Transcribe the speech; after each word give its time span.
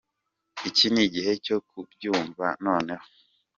Iki 0.69 0.87
ni 0.93 1.05
gihe 1.13 1.31
cyo 1.45 1.57
kubyumva 1.67 2.45
noneho.” 2.65 3.05